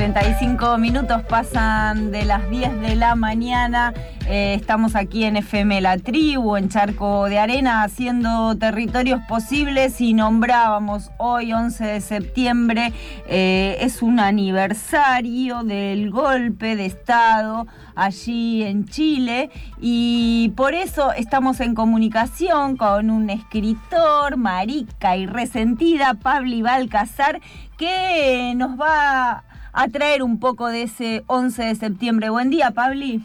45 0.00 0.78
minutos 0.78 1.22
pasan 1.28 2.10
de 2.10 2.24
las 2.24 2.48
10 2.48 2.80
de 2.80 2.96
la 2.96 3.16
mañana. 3.16 3.92
Eh, 4.26 4.54
estamos 4.54 4.96
aquí 4.96 5.24
en 5.24 5.36
FM 5.36 5.78
La 5.82 5.98
Tribu, 5.98 6.56
en 6.56 6.70
Charco 6.70 7.26
de 7.26 7.38
Arena, 7.38 7.82
haciendo 7.82 8.56
territorios 8.56 9.20
posibles 9.28 10.00
y 10.00 10.14
nombrábamos 10.14 11.10
hoy, 11.18 11.52
11 11.52 11.84
de 11.84 12.00
septiembre, 12.00 12.94
eh, 13.26 13.76
es 13.80 14.00
un 14.00 14.20
aniversario 14.20 15.64
del 15.64 16.10
golpe 16.10 16.76
de 16.76 16.86
Estado 16.86 17.66
allí 17.94 18.62
en 18.62 18.86
Chile 18.86 19.50
y 19.82 20.54
por 20.56 20.72
eso 20.72 21.12
estamos 21.12 21.60
en 21.60 21.74
comunicación 21.74 22.78
con 22.78 23.10
un 23.10 23.28
escritor, 23.28 24.38
marica 24.38 25.18
y 25.18 25.26
resentida, 25.26 26.14
Pablo 26.14 26.62
Balcazar, 26.62 27.42
que 27.76 28.54
nos 28.56 28.80
va 28.80 29.44
a 29.72 29.88
traer 29.88 30.22
un 30.22 30.38
poco 30.40 30.68
de 30.68 30.82
ese 30.82 31.22
11 31.26 31.62
de 31.64 31.74
septiembre. 31.74 32.30
Buen 32.30 32.50
día, 32.50 32.70
Pabli. 32.70 33.20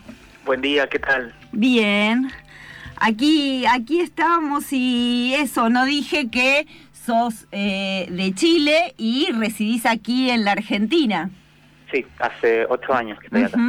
Buen 0.46 0.62
día, 0.62 0.88
¿qué 0.88 1.00
tal? 1.00 1.34
Bien. 1.52 2.32
Aquí, 2.98 3.66
aquí 3.66 4.00
estamos 4.00 4.72
y 4.72 5.34
eso, 5.38 5.70
no 5.70 5.86
dije 5.86 6.30
que 6.30 6.68
sos 6.94 7.46
eh, 7.52 8.08
de 8.10 8.34
Chile 8.34 8.94
y 8.98 9.28
residís 9.32 9.86
aquí 9.86 10.30
en 10.30 10.46
la 10.46 10.54
Argentina. 10.54 11.30
Sí, 11.92 12.06
hace 12.20 12.66
ocho 12.70 12.94
años 12.94 13.20
que 13.20 13.28
estoy 13.28 13.44
acá. 13.44 13.60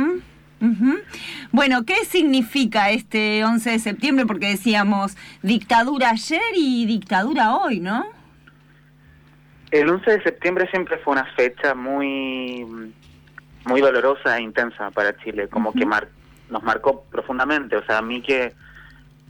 Bueno, 1.53 1.85
¿qué 1.85 2.05
significa 2.09 2.91
este 2.91 3.45
11 3.45 3.71
de 3.71 3.79
septiembre? 3.79 4.27
Porque 4.27 4.49
decíamos 4.49 5.17
dictadura 5.43 6.11
ayer 6.11 6.41
y 6.55 6.87
dictadura 6.87 7.57
hoy, 7.57 7.81
¿no? 7.81 8.16
El 9.71 9.91
11 9.91 10.11
de 10.11 10.23
septiembre 10.23 10.69
siempre 10.71 10.99
fue 10.99 11.13
una 11.13 11.27
fecha 11.35 11.75
muy 11.75 12.93
muy 13.67 13.81
dolorosa 13.81 14.39
e 14.39 14.43
intensa 14.43 14.91
para 14.93 15.17
Chile, 15.19 15.49
como 15.49 15.73
que 15.73 15.85
nos 15.85 16.63
marcó 16.63 17.05
profundamente. 17.11 17.77
O 17.77 17.85
sea, 17.85 17.99
a 17.99 18.03
mí 18.03 18.23
que, 18.23 18.53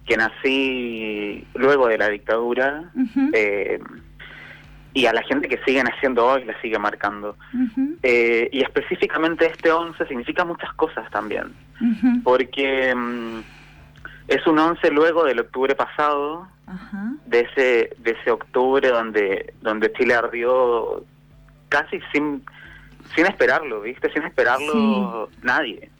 que 0.06 0.16
nací 0.16 1.46
luego 1.54 1.88
de 1.88 1.98
la 1.98 2.08
dictadura 2.08 2.84
eh, 3.32 3.80
y 4.92 5.06
a 5.06 5.12
la 5.12 5.22
gente 5.22 5.48
que 5.48 5.58
sigue 5.64 5.82
naciendo 5.82 6.26
hoy 6.26 6.44
la 6.44 6.60
sigue 6.60 6.78
marcando. 6.78 7.36
Eh, 8.02 8.48
y 8.52 8.62
específicamente 8.62 9.46
este 9.46 9.70
11 9.70 10.06
significa 10.06 10.44
muchas 10.44 10.72
cosas 10.74 11.10
también, 11.10 11.54
porque 12.22 12.94
mm, 12.94 13.40
es 14.28 14.46
un 14.46 14.58
11 14.58 14.90
luego 14.90 15.24
del 15.24 15.40
octubre 15.40 15.74
pasado, 15.74 16.46
de 17.26 17.40
ese 17.40 17.96
de 17.98 18.10
ese 18.10 18.30
octubre 18.30 18.88
donde 18.88 19.54
donde 19.62 19.92
Chile 19.92 20.14
ardió 20.14 21.04
casi 21.68 22.00
sin 22.12 22.42
sin 23.14 23.26
esperarlo, 23.26 23.82
¿viste? 23.82 24.12
Sin 24.12 24.24
esperarlo 24.24 25.28
nadie. 25.42 25.90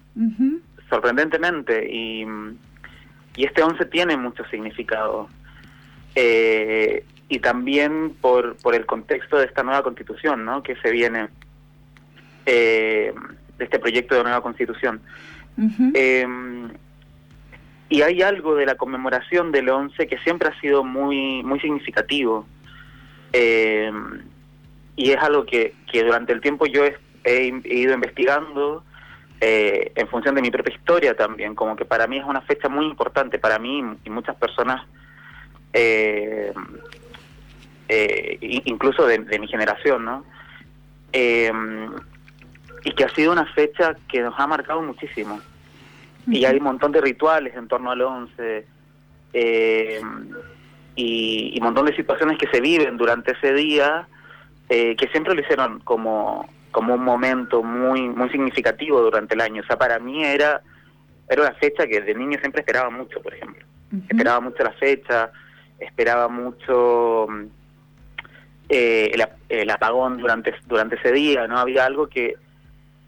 Sorprendentemente 0.89 1.89
y 1.89 2.27
y 3.37 3.45
este 3.45 3.63
11 3.63 3.85
tiene 3.87 4.17
mucho 4.17 4.45
significado. 4.47 5.29
Eh, 6.15 7.05
y 7.29 7.39
también 7.41 8.15
por, 8.21 8.57
por 8.57 8.75
el 8.75 8.87
contexto 8.87 9.37
de 9.37 9.45
esta 9.45 9.63
nueva 9.63 9.83
constitución, 9.83 10.45
¿no? 10.45 10.63
Que 10.63 10.77
se 10.77 10.91
viene 10.91 11.29
eh, 12.47 13.13
de 13.59 13.65
este 13.65 13.79
proyecto 13.79 14.15
de 14.15 14.23
nueva 14.23 14.41
constitución. 14.41 15.01
Y 17.89 18.03
hay 18.03 18.23
algo 18.23 18.55
de 18.57 18.67
la 18.67 18.75
conmemoración 18.75 19.53
del 19.53 19.69
11 19.69 20.09
que 20.09 20.19
siempre 20.19 20.49
ha 20.49 20.61
sido 20.61 20.83
muy, 20.83 21.43
muy 21.45 21.61
significativo. 21.61 22.47
Eh, 23.33 23.93
y 24.97 25.11
es 25.11 25.19
algo 25.19 25.45
que, 25.45 25.75
que 25.91 26.03
durante 26.03 26.33
el 26.33 26.41
tiempo 26.41 26.67
yo 26.67 26.85
he, 26.85 27.61
ido 27.65 27.95
investigando 27.95 28.83
eh, 29.41 29.93
en 29.95 30.09
función 30.09 30.35
de 30.35 30.43
mi 30.43 30.51
propia 30.51 30.75
historia 30.75 31.15
también, 31.15 31.55
como 31.55 31.77
que 31.77 31.85
para 31.85 32.07
mí 32.07 32.19
es 32.19 32.25
una 32.25 32.41
fecha 32.41 32.69
muy 32.69 32.87
importante, 32.87 33.39
para 33.39 33.59
mí 33.59 33.83
y 34.05 34.11
muchas 34.11 34.37
personas, 34.37 34.87
eh, 35.73 36.53
incluso 38.65 39.07
de, 39.07 39.39
mi 39.39 39.47
generación, 39.49 40.05
¿no? 40.05 40.25
y 41.13 42.93
que 42.93 43.05
ha 43.05 43.09
sido 43.15 43.33
una 43.33 43.47
fecha 43.47 43.97
que 44.09 44.21
nos 44.21 44.39
ha 44.39 44.47
marcado 44.47 44.83
muchísimo 44.83 45.41
y 46.27 46.45
hay 46.45 46.57
un 46.57 46.65
montón 46.65 46.93
de 46.93 47.01
rituales 47.01 47.55
en 47.57 47.69
torno 47.69 47.91
al 47.91 48.03
11 48.03 48.67
eh, 49.33 50.01
y, 50.97 51.59
un 51.59 51.65
montón 51.65 51.87
de 51.87 51.95
situaciones 51.95 52.39
que 52.39 52.49
se 52.49 52.61
viven 52.61 52.97
durante 52.97 53.33
ese 53.33 53.53
día 53.53 54.09
eh, 54.69 54.97
que 54.97 55.09
siempre 55.09 55.35
lo 55.35 55.41
hicieron 55.41 55.81
como 55.81 56.49
como 56.73 56.95
un 56.95 57.05
momento 57.05 57.63
muy 57.63 58.09
muy 58.09 58.29
significativo 58.31 59.01
durante 59.01 59.35
el 59.35 59.41
año. 59.41 59.63
O 59.63 59.67
sea 59.67 59.79
para 59.79 59.99
mí 59.99 60.25
era 60.25 60.63
era 61.29 61.43
una 61.43 61.53
fecha 61.55 61.87
que 61.87 62.01
de 62.01 62.15
niño 62.15 62.39
siempre 62.41 62.61
esperaba 62.61 62.91
mucho 62.91 63.21
por 63.21 63.35
ejemplo. 63.35 63.65
Esperaba 64.09 64.41
mucho 64.41 64.65
la 64.65 64.73
fecha 64.73 65.31
esperaba 65.79 66.29
mucho 66.29 67.27
eh, 68.69 69.11
el, 69.13 69.25
el, 69.49 69.71
apagón 69.71 70.19
durante 70.19 70.55
durante 70.67 70.97
ese 70.97 71.13
día 71.13 71.47
no 71.47 71.59
había 71.59 71.85
algo 71.85 72.09
que 72.09 72.37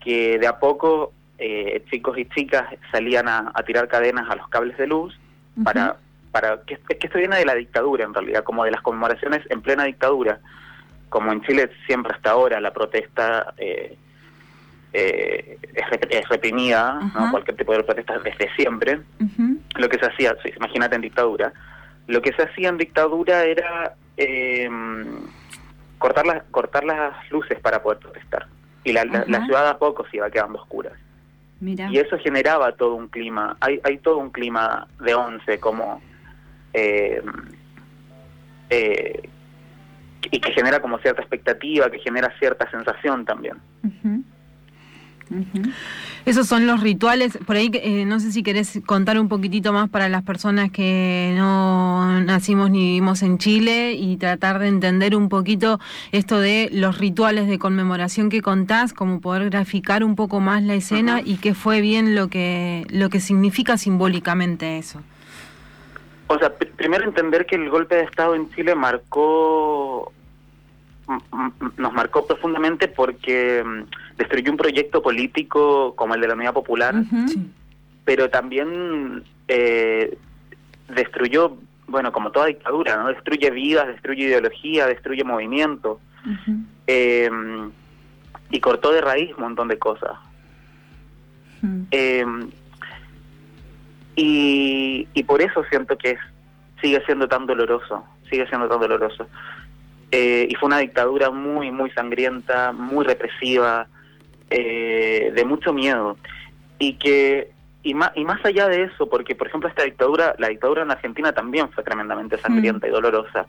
que 0.00 0.38
de 0.38 0.46
a 0.46 0.58
poco 0.58 1.12
eh, 1.38 1.84
chicos 1.90 2.18
y 2.18 2.26
chicas 2.26 2.66
salían 2.90 3.28
a, 3.28 3.52
tirar 3.64 3.86
cadenas 3.86 4.28
a 4.28 4.34
los 4.34 4.48
cables 4.48 4.76
de 4.76 4.88
luz 4.88 5.18
para 5.62 5.96
para 6.32 6.60
que, 6.62 6.76
que 6.76 7.06
esto 7.06 7.18
viene 7.18 7.36
de 7.36 7.44
la 7.44 7.54
dictadura 7.54 8.04
en 8.04 8.14
realidad 8.14 8.44
como 8.44 8.64
de 8.64 8.70
las 8.70 8.82
conmemoraciones 8.82 9.42
en 9.50 9.62
plena 9.62 9.84
dictadura. 9.84 10.40
Como 11.08 11.32
en 11.32 11.42
Chile 11.42 11.70
siempre 11.86 12.14
hasta 12.14 12.30
ahora 12.30 12.60
la 12.60 12.72
protesta 12.72 13.54
eh, 13.56 13.96
eh, 14.92 15.58
es, 15.74 16.28
reprimida 16.28 17.00
cualquier 17.30 17.56
tipo 17.56 17.72
de 17.72 17.82
protesta 17.82 18.18
desde 18.18 18.54
siempre. 18.56 19.00
Lo 19.76 19.88
que 19.88 19.98
se 19.98 20.06
hacía 20.06 20.36
imagínate 20.56 20.96
en 20.96 21.02
dictadura. 21.02 21.52
Lo 22.06 22.20
que 22.20 22.32
se 22.32 22.42
hacía 22.42 22.68
en 22.68 22.78
dictadura 22.78 23.44
era 23.44 23.94
cortar 25.98 26.26
las 26.26 26.42
cortar 26.50 26.84
las 26.84 27.30
luces 27.30 27.58
para 27.60 27.82
poder 27.82 27.98
protestar. 28.00 28.46
Y 28.84 28.92
la, 28.92 29.04
la, 29.04 29.44
ciudad 29.44 29.68
a 29.68 29.78
poco 29.78 30.06
se 30.10 30.16
iba 30.16 30.30
quedando 30.30 30.58
oscura 30.58 30.92
y 31.60 31.98
eso 31.98 32.18
generaba 32.18 32.72
todo 32.72 32.94
un 32.94 33.08
clima, 33.08 33.56
hay, 33.60 33.80
hay 33.82 33.98
todo 33.98 34.18
un 34.18 34.30
clima 34.30 34.86
de 35.00 35.14
once 35.14 35.58
como... 35.58 36.00
Eh, 36.72 37.22
eh, 38.70 39.28
y 40.30 40.40
que 40.40 40.52
genera 40.52 40.80
como 40.80 40.98
cierta 40.98 41.22
expectativa, 41.22 41.90
que 41.90 41.98
genera 42.00 42.32
cierta 42.38 42.70
sensación 42.70 43.24
también. 43.24 43.56
Esos 46.28 46.46
son 46.46 46.66
los 46.66 46.82
rituales. 46.82 47.38
Por 47.46 47.56
ahí, 47.56 47.70
eh, 47.72 48.04
no 48.04 48.20
sé 48.20 48.32
si 48.32 48.42
querés 48.42 48.80
contar 48.84 49.18
un 49.18 49.30
poquitito 49.30 49.72
más 49.72 49.88
para 49.88 50.10
las 50.10 50.22
personas 50.22 50.70
que 50.70 51.32
no 51.38 52.20
nacimos 52.20 52.70
ni 52.70 52.80
vivimos 52.80 53.22
en 53.22 53.38
Chile 53.38 53.92
y 53.92 54.18
tratar 54.18 54.58
de 54.58 54.68
entender 54.68 55.16
un 55.16 55.30
poquito 55.30 55.80
esto 56.12 56.38
de 56.38 56.68
los 56.70 56.98
rituales 56.98 57.48
de 57.48 57.58
conmemoración 57.58 58.28
que 58.28 58.42
contás, 58.42 58.92
como 58.92 59.22
poder 59.22 59.48
graficar 59.48 60.04
un 60.04 60.16
poco 60.16 60.38
más 60.38 60.62
la 60.62 60.74
escena 60.74 61.22
y 61.24 61.38
qué 61.38 61.54
fue 61.54 61.80
bien 61.80 62.14
lo 62.14 62.28
que, 62.28 62.86
lo 62.90 63.08
que 63.08 63.20
significa 63.20 63.78
simbólicamente 63.78 64.76
eso. 64.76 65.00
O 66.26 66.38
sea, 66.38 66.52
primero 66.54 67.04
entender 67.04 67.46
que 67.46 67.56
el 67.56 67.70
golpe 67.70 67.94
de 67.94 68.02
Estado 68.02 68.34
en 68.34 68.50
Chile 68.50 68.74
marcó 68.74 70.12
nos 71.76 71.92
marcó 71.92 72.26
profundamente 72.26 72.88
porque 72.88 73.64
mm, 73.64 74.16
destruyó 74.18 74.50
un 74.50 74.58
proyecto 74.58 75.02
político 75.02 75.94
como 75.96 76.14
el 76.14 76.20
de 76.20 76.28
la 76.28 76.34
Unidad 76.34 76.52
Popular, 76.52 76.94
pero 78.04 78.28
también 78.30 79.24
eh, 79.48 80.18
destruyó, 80.88 81.56
bueno, 81.86 82.12
como 82.12 82.30
toda 82.30 82.46
dictadura, 82.46 82.96
¿no? 82.96 83.08
Destruye 83.08 83.50
vidas, 83.50 83.88
destruye 83.88 84.24
ideología, 84.24 84.86
destruye 84.86 85.24
movimiento. 85.24 86.00
Eh, 86.86 87.30
y 88.50 88.60
cortó 88.60 88.92
de 88.92 89.00
raíz 89.00 89.34
un 89.36 89.44
montón 89.44 89.68
de 89.68 89.78
cosas. 89.78 90.12
Eh, 91.90 92.24
y, 94.16 95.08
y 95.14 95.22
por 95.22 95.40
eso 95.40 95.64
siento 95.70 95.96
que 95.96 96.12
es, 96.12 96.18
sigue 96.80 97.02
siendo 97.06 97.28
tan 97.28 97.46
doloroso, 97.46 98.04
sigue 98.28 98.46
siendo 98.48 98.68
tan 98.68 98.80
doloroso. 98.80 99.26
Y 100.10 100.54
fue 100.54 100.66
una 100.68 100.78
dictadura 100.78 101.30
muy, 101.30 101.70
muy 101.70 101.90
sangrienta, 101.90 102.72
muy 102.72 103.04
represiva, 103.04 103.86
eh, 104.50 105.30
de 105.34 105.44
mucho 105.44 105.74
miedo 105.74 106.16
y 106.78 106.94
que 106.94 107.50
y 107.82 107.94
más, 107.94 108.12
y 108.14 108.24
más 108.24 108.42
allá 108.44 108.66
de 108.68 108.84
eso, 108.84 109.08
porque 109.08 109.34
por 109.34 109.46
ejemplo 109.46 109.68
esta 109.68 109.84
dictadura, 109.84 110.34
la 110.38 110.48
dictadura 110.48 110.82
en 110.82 110.90
Argentina 110.90 111.32
también 111.32 111.70
fue 111.70 111.84
tremendamente 111.84 112.38
sangrienta 112.38 112.86
mm. 112.86 112.90
y 112.90 112.92
dolorosa, 112.92 113.46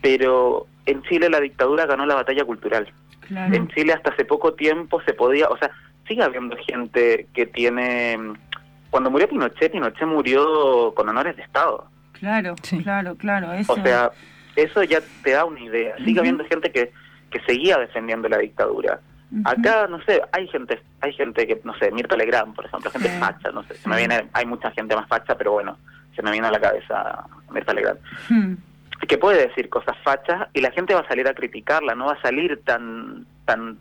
pero 0.00 0.66
en 0.86 1.02
Chile 1.02 1.30
la 1.30 1.40
dictadura 1.40 1.86
ganó 1.86 2.06
la 2.06 2.16
batalla 2.16 2.44
cultural. 2.44 2.92
En 3.30 3.68
Chile 3.68 3.94
hasta 3.94 4.10
hace 4.10 4.24
poco 4.24 4.52
tiempo 4.54 5.00
se 5.02 5.14
podía, 5.14 5.48
o 5.48 5.56
sea, 5.56 5.70
sigue 6.06 6.22
habiendo 6.22 6.56
gente 6.56 7.28
que 7.32 7.46
tiene... 7.46 8.18
Cuando 8.90 9.10
murió 9.10 9.26
Pinochet, 9.26 9.72
Pinochet 9.72 10.06
murió 10.06 10.92
con 10.94 11.08
honores 11.08 11.36
de 11.36 11.42
Estado. 11.42 11.86
Claro, 12.12 12.56
claro, 12.82 13.14
claro. 13.16 13.52
Eso... 13.52 13.72
O 13.72 13.76
sea, 13.76 14.10
eso 14.56 14.82
ya 14.82 15.00
te 15.22 15.30
da 15.32 15.44
una 15.44 15.60
idea. 15.60 15.96
Sigue 16.04 16.20
habiendo 16.20 16.44
gente 16.44 16.70
que, 16.70 16.92
que 17.30 17.40
seguía 17.40 17.78
defendiendo 17.78 18.28
la 18.28 18.38
dictadura. 18.38 19.00
Acá, 19.44 19.86
no 19.88 20.02
sé, 20.02 20.20
hay 20.32 20.46
gente, 20.48 20.78
hay 21.00 21.12
gente 21.14 21.46
que, 21.46 21.58
no 21.64 21.74
sé, 21.78 21.90
Mirta 21.90 22.16
Legrand, 22.16 22.54
por 22.54 22.66
ejemplo, 22.66 22.90
gente 22.90 23.08
facha, 23.18 23.50
no 23.50 23.62
sé, 23.62 23.76
se 23.76 23.88
me 23.88 23.96
viene, 23.96 24.28
hay 24.34 24.44
mucha 24.44 24.70
gente 24.72 24.94
más 24.94 25.08
facha, 25.08 25.38
pero 25.38 25.52
bueno, 25.52 25.78
se 26.14 26.22
me 26.22 26.30
viene 26.32 26.48
a 26.48 26.50
la 26.50 26.60
cabeza 26.60 27.24
Mirta 27.50 27.72
Legrand. 27.72 27.98
Que 29.08 29.16
puede 29.16 29.48
decir 29.48 29.70
cosas 29.70 29.96
fachas 30.04 30.48
y 30.52 30.60
la 30.60 30.70
gente 30.70 30.94
va 30.94 31.00
a 31.00 31.08
salir 31.08 31.26
a 31.26 31.34
criticarla, 31.34 31.94
no 31.94 32.06
va 32.06 32.12
a 32.12 32.20
salir 32.20 32.60
tan, 32.64 33.26
tan, 33.46 33.78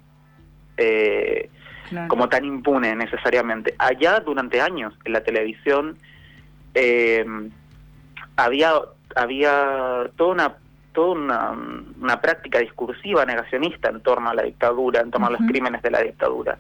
eh, 0.78 1.50
como 2.08 2.30
tan 2.30 2.46
impune 2.46 2.96
necesariamente. 2.96 3.76
Allá 3.78 4.22
durante 4.22 4.62
años 4.62 4.94
en 5.04 5.14
la 5.14 5.22
televisión 5.22 5.98
eh, 6.74 7.26
había, 8.38 8.72
había 9.18 10.10
toda 10.16 10.32
una 10.32 10.56
toda 10.94 11.12
una, 11.12 11.52
una, 12.00 12.22
práctica 12.22 12.60
discursiva 12.60 13.26
negacionista 13.26 13.90
en 13.90 14.02
torno 14.02 14.30
a 14.30 14.34
la 14.34 14.44
dictadura, 14.44 15.02
en 15.02 15.12
torno 15.12 15.28
a 15.28 15.32
los 15.32 15.42
crímenes 15.48 15.82
de 15.82 15.92
la 15.92 16.02
dictadura. 16.02 16.58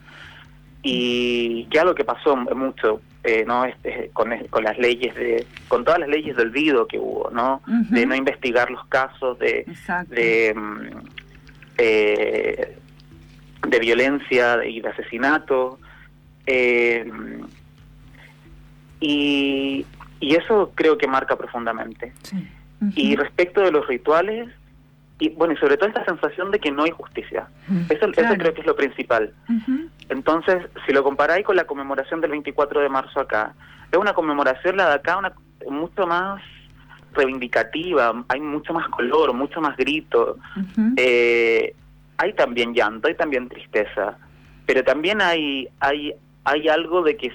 Y 0.83 1.66
que 1.66 1.80
algo 1.80 1.94
que 1.94 2.04
pasó 2.04 2.36
mucho 2.36 3.01
eh, 3.24 3.44
no 3.45 3.66
este, 3.66 4.10
con, 4.13 4.36
con 4.50 4.63
las 4.63 4.80
leyes 4.80 5.13
de 5.13 5.45
con 5.68 5.83
todas 5.83 6.00
las 6.00 6.10
leyes 6.10 6.36
de 6.36 6.42
olvido 6.42 6.88
que 6.88 6.98
hubo 6.98 7.30
no 7.30 7.62
de 7.68 8.04
no 8.07 8.16
investigar 8.16 8.72
los 8.72 8.83
casos 8.88 9.38
de 9.38 9.63
de, 10.07 10.54
mm, 10.56 10.88
eh, 11.77 12.77
de 13.68 13.80
violencia 13.80 14.66
y 14.66 14.81
de 14.81 14.89
asesinato. 14.89 15.80
Eh, 16.48 17.10
y, 19.00 19.86
y 20.19 20.36
eso 20.36 20.72
creo 20.74 20.98
que 20.98 21.07
marca 21.07 21.36
profundamente 21.36 22.13
y 22.95 23.16
respecto 23.16 23.62
de 23.62 23.72
los 23.72 23.88
rituales 23.88 24.50
y 25.19 25.30
bueno, 25.30 25.54
y 25.54 25.57
sobre 25.57 25.78
todo 25.78 25.88
esta 25.88 26.04
sensación 26.04 26.50
de 26.50 26.57
que 26.57 26.72
no 26.72 26.83
hay 26.83 26.89
justicia. 26.89 27.48
Eso, 27.89 28.07
eso 28.07 28.33
creo 28.39 28.54
que 28.56 28.62
es 28.62 28.68
lo 28.68 28.75
principal. 28.75 29.31
Entonces, 30.10 30.66
si 30.86 30.94
lo 30.94 31.04
comparáis 31.04 31.45
con 31.45 31.56
la 31.56 31.66
conmemoración 31.66 32.22
del 32.22 32.31
24 32.31 32.81
de 32.81 32.89
marzo 32.89 33.19
acá, 33.19 33.54
es 33.92 34.00
una 34.00 34.13
conmemoración 34.13 34.78
la 34.78 34.89
de 34.89 34.95
acá 34.95 35.18
una, 35.18 35.31
mucho 35.69 36.07
más 36.07 36.42
reivindicativa, 37.13 38.25
hay 38.30 38.39
mucho 38.39 38.74
más 38.74 38.88
color, 38.88 39.34
mucho 39.34 39.62
más 39.62 39.77
grito, 39.77 40.38
eh, 40.98 41.75
hay 42.18 42.34
también 42.34 42.74
llanto, 42.74 43.07
hay 43.07 43.16
también 43.16 43.48
tristeza, 43.48 44.18
pero 44.66 44.84
también 44.84 45.22
hay, 45.22 45.68
hay, 45.81 46.16
hay 46.45 46.68
algo 46.68 47.04
de 47.04 47.18
que 47.18 47.31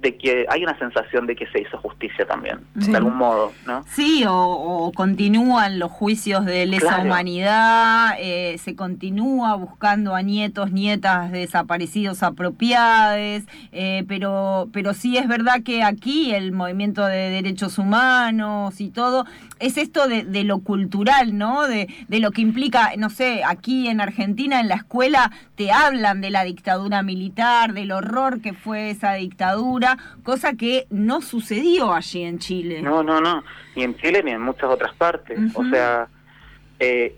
de 0.00 0.16
que 0.16 0.46
hay 0.48 0.62
una 0.62 0.78
sensación 0.78 1.26
de 1.26 1.34
que 1.34 1.46
se 1.48 1.60
hizo 1.60 1.78
justicia 1.78 2.26
también, 2.26 2.60
de 2.74 2.96
algún 2.96 3.16
modo, 3.16 3.52
¿no? 3.66 3.84
Sí, 3.88 4.24
o, 4.28 4.92
continúan 4.94 5.78
los 5.78 5.90
juicios 5.90 6.44
de 6.44 6.66
lesa 6.66 7.00
humanidad, 7.00 8.14
eh, 8.18 8.58
se 8.58 8.76
continúa 8.76 9.54
buscando 9.54 10.14
a 10.14 10.22
nietos, 10.22 10.70
nietas 10.70 11.32
desaparecidos 11.32 12.22
apropiados, 12.22 13.44
eh, 13.72 14.04
pero, 14.06 14.68
pero 14.72 14.92
sí 14.92 15.16
es 15.16 15.28
verdad 15.28 15.62
que 15.62 15.82
aquí 15.82 16.34
el 16.34 16.52
movimiento 16.52 17.04
de 17.06 17.30
derechos 17.30 17.78
humanos 17.78 18.80
y 18.80 18.90
todo, 18.90 19.24
es 19.58 19.78
esto 19.78 20.06
de, 20.08 20.24
de 20.24 20.44
lo 20.44 20.58
cultural, 20.58 21.38
¿no? 21.38 21.66
De, 21.66 21.88
de 22.08 22.20
lo 22.20 22.30
que 22.30 22.42
implica, 22.42 22.92
no 22.98 23.08
sé, 23.08 23.42
aquí 23.44 23.88
en 23.88 24.00
Argentina, 24.00 24.60
en 24.60 24.68
la 24.68 24.74
escuela, 24.74 25.32
te 25.54 25.72
hablan 25.72 26.20
de 26.20 26.30
la 26.30 26.44
dictadura 26.44 27.02
militar, 27.02 27.72
del 27.72 27.92
horror 27.92 28.40
que 28.40 28.52
fue 28.52 28.90
esa 28.90 29.14
dictadura, 29.14 29.85
cosa 30.22 30.54
que 30.54 30.86
no 30.90 31.20
sucedió 31.20 31.92
allí 31.92 32.22
en 32.22 32.38
Chile. 32.38 32.82
No, 32.82 33.02
no, 33.02 33.20
no, 33.20 33.44
ni 33.74 33.82
en 33.82 33.96
Chile 33.96 34.22
ni 34.24 34.32
en 34.32 34.40
muchas 34.40 34.70
otras 34.70 34.94
partes. 34.94 35.38
O 35.54 35.64
sea, 35.64 36.08
eh, 36.78 37.16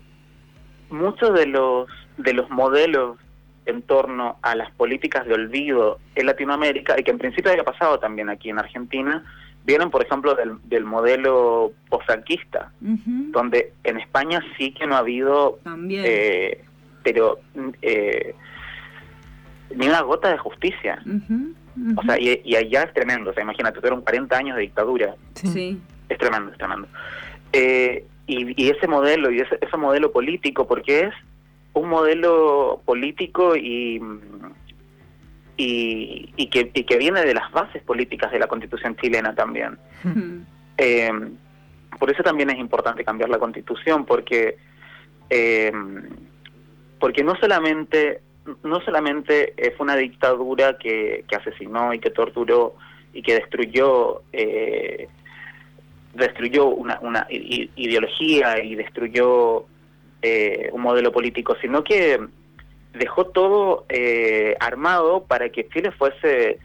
muchos 0.89 1.33
de 1.33 1.45
los, 1.45 1.87
de 2.17 2.33
los 2.33 2.49
modelos 2.49 3.17
en 3.65 3.81
torno 3.83 4.37
a 4.41 4.55
las 4.55 4.71
políticas 4.71 5.25
de 5.27 5.33
olvido 5.33 5.99
en 6.15 6.25
Latinoamérica, 6.25 6.99
y 6.99 7.03
que 7.03 7.11
en 7.11 7.19
principio 7.19 7.51
había 7.51 7.63
pasado 7.63 7.99
también 7.99 8.29
aquí 8.29 8.49
en 8.49 8.57
Argentina, 8.57 9.23
vienen, 9.63 9.91
por 9.91 10.03
ejemplo, 10.03 10.33
del, 10.33 10.57
del 10.63 10.85
modelo 10.85 11.71
posfranquista, 11.89 12.71
donde 12.79 13.73
en 13.83 13.99
España 13.99 14.41
sí 14.57 14.71
que 14.71 14.87
no 14.87 14.95
ha 14.95 14.99
habido, 14.99 15.59
eh, 15.91 16.63
pero 17.03 17.39
eh, 17.81 18.33
ni 19.75 19.87
una 19.87 20.01
gota 20.01 20.29
de 20.29 20.37
justicia. 20.39 21.03
O 21.95 22.03
sea, 22.03 22.19
y, 22.19 22.55
allá 22.55 22.83
es 22.83 22.93
tremendo. 22.93 23.31
O 23.31 23.33
sea, 23.33 23.43
imagínate, 23.43 23.79
fueron 23.79 24.01
40 24.01 24.37
años 24.37 24.55
de 24.55 24.63
dictadura. 24.63 25.15
Sí. 25.35 25.79
Es 26.07 26.17
tremendo, 26.17 26.51
es 26.51 26.57
tremendo. 26.57 26.87
Eh, 27.53 28.05
y, 28.27 28.69
ese 28.69 28.87
modelo, 28.87 29.31
y 29.31 29.39
ese, 29.39 29.57
ese 29.59 29.77
modelo 29.77 30.11
político, 30.11 30.67
porque 30.67 31.05
es 31.05 31.13
un 31.73 31.89
modelo 31.89 32.81
político 32.85 33.55
y, 33.55 34.01
y, 35.57 36.47
que, 36.49 36.71
y 36.73 36.83
que 36.83 36.97
viene 36.97 37.21
de 37.21 37.33
las 37.33 37.51
bases 37.51 37.81
políticas 37.83 38.31
de 38.31 38.39
la 38.39 38.47
constitución 38.47 38.95
chilena 38.97 39.33
también. 39.33 39.77
Eh, 40.77 41.11
por 41.97 42.11
eso 42.11 42.23
también 42.23 42.49
es 42.49 42.57
importante 42.57 43.03
cambiar 43.03 43.29
la 43.29 43.39
constitución, 43.39 44.05
porque, 44.05 44.57
eh, 45.29 45.71
porque 46.99 47.23
no 47.23 47.35
solamente 47.35 48.21
no 48.63 48.81
solamente 48.81 49.53
fue 49.75 49.85
una 49.85 49.95
dictadura 49.95 50.77
que, 50.77 51.23
que 51.27 51.35
asesinó 51.35 51.93
y 51.93 51.99
que 51.99 52.09
torturó 52.09 52.75
y 53.13 53.21
que 53.21 53.35
destruyó 53.35 54.21
eh, 54.33 55.07
destruyó 56.13 56.67
una, 56.67 56.99
una 57.01 57.27
ideología 57.29 58.63
y 58.63 58.75
destruyó 58.75 59.65
eh, 60.21 60.69
un 60.73 60.81
modelo 60.81 61.11
político, 61.11 61.55
sino 61.61 61.83
que 61.83 62.19
dejó 62.93 63.25
todo 63.27 63.85
eh, 63.89 64.55
armado 64.59 65.23
para 65.23 65.49
que 65.49 65.67
Chile 65.69 65.91
fuese 65.91 66.59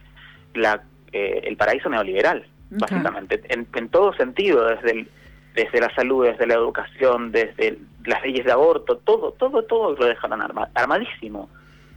la, 0.54 0.82
el 1.12 1.56
paraíso 1.56 1.88
neoliberal, 1.88 2.46
básicamente, 2.70 3.42
en, 3.48 3.66
en, 3.75 3.88
todo 3.90 4.14
sentido, 4.14 4.66
desde 4.66 5.06
desde 5.54 5.80
la 5.80 5.94
salud, 5.94 6.26
desde 6.26 6.46
la 6.46 6.54
educación, 6.54 7.30
desde 7.30 7.78
las 8.04 8.22
leyes 8.22 8.44
de 8.44 8.50
aborto, 8.50 8.96
todo, 8.96 9.32
todo, 9.32 9.62
todo 9.62 9.94
lo 9.94 10.06
dejaron 10.06 10.42
armadísimo 10.75 11.48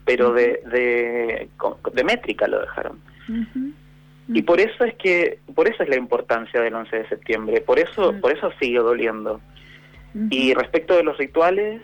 pero 0.08 0.32
de, 0.32 0.62
de, 1.94 2.04
métrica 2.06 2.48
lo 2.48 2.62
dejaron. 2.62 3.02
Y 4.30 4.42
por 4.42 4.62
eso 4.62 4.86
es 4.86 4.96
que, 4.96 5.40
por 5.54 5.68
eso 5.68 5.84
es 5.84 5.90
la 5.90 5.98
importancia 5.98 6.62
del 6.62 6.74
11 6.74 6.96
de 6.96 7.10
septiembre, 7.10 7.60
por 7.60 7.78
eso, 7.78 8.14
por 8.22 8.32
eso 8.32 8.50
sigue 8.58 8.80
doliendo. 8.80 9.42
Y 10.30 10.54
respecto 10.54 10.96
de 10.96 11.04
los 11.04 11.18
rituales, 11.18 11.82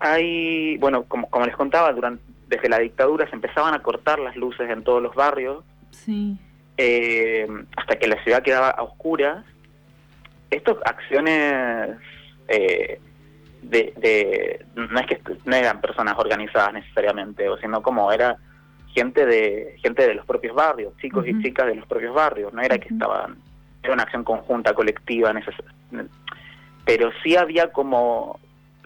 hay, 0.00 0.76
bueno, 0.78 1.04
como, 1.04 1.30
como 1.30 1.46
les 1.46 1.54
contaba, 1.54 1.92
durante, 1.92 2.22
desde 2.48 2.68
la 2.68 2.80
dictadura 2.80 3.28
se 3.28 3.36
empezaban 3.36 3.72
a 3.72 3.82
cortar 3.82 4.18
las 4.18 4.34
luces 4.34 4.68
en 4.68 4.82
todos 4.82 5.00
los 5.00 5.14
barrios, 5.14 5.64
eh, 6.76 7.46
hasta 7.76 7.98
que 8.00 8.08
la 8.08 8.22
ciudad 8.24 8.42
quedaba 8.42 8.70
a 8.70 8.82
oscuras. 8.82 9.44
Estas 10.50 10.76
acciones 10.84 11.96
eh, 12.48 13.00
de, 13.70 14.64
no 14.74 15.00
es 15.00 15.06
que 15.06 15.20
no 15.44 15.56
eran 15.56 15.80
personas 15.80 16.16
organizadas 16.18 16.74
necesariamente, 16.74 17.48
o 17.48 17.58
sino 17.58 17.82
como 17.82 18.10
era 18.12 18.36
gente 18.94 19.26
de 19.26 19.76
gente 19.82 20.06
de 20.06 20.14
los 20.14 20.24
propios 20.24 20.54
barrios, 20.54 20.96
chicos 20.98 21.26
y 21.26 21.40
chicas 21.42 21.66
de 21.66 21.74
los 21.74 21.86
propios 21.86 22.14
barrios, 22.14 22.52
no 22.52 22.62
era 22.62 22.78
que 22.78 22.88
estaban 22.88 23.36
era 23.82 23.92
una 23.92 24.02
acción 24.04 24.24
conjunta 24.24 24.74
colectiva 24.74 25.32
pero 26.84 27.10
sí 27.22 27.36
había 27.36 27.72
como 27.72 28.38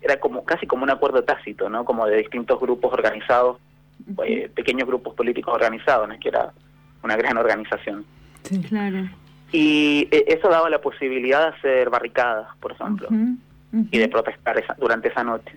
era 0.02 0.18
como 0.18 0.44
casi 0.44 0.66
como 0.66 0.82
un 0.84 0.90
acuerdo 0.90 1.22
tácito, 1.22 1.68
¿no? 1.68 1.84
Como 1.84 2.06
de 2.06 2.16
distintos 2.16 2.58
grupos 2.58 2.92
organizados, 2.92 3.58
eh, 4.24 4.50
pequeños 4.54 4.88
grupos 4.88 5.14
políticos 5.14 5.54
organizados, 5.54 6.08
no 6.08 6.14
es 6.14 6.20
que 6.20 6.30
era 6.30 6.52
una 7.02 7.16
gran 7.16 7.36
organización. 7.36 8.04
Sí, 8.44 8.62
claro. 8.62 9.08
Y 9.52 10.08
eh, 10.10 10.24
eso 10.28 10.48
daba 10.48 10.70
la 10.70 10.80
posibilidad 10.80 11.50
de 11.50 11.58
hacer 11.58 11.90
barricadas, 11.90 12.48
por 12.60 12.72
ejemplo 12.72 13.08
y 13.72 13.98
de 13.98 14.08
protestar 14.08 14.62
durante 14.78 15.08
esa 15.08 15.24
noche. 15.24 15.56